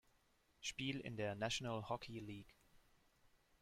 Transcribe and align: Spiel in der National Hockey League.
Spiel 0.61 0.99
in 0.99 1.15
der 1.15 1.35
National 1.35 1.87
Hockey 1.87 2.17
League. 2.17 2.55